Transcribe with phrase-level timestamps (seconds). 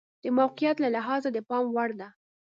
[0.23, 2.07] د موقعیت له لحاظه د پام وړ ده.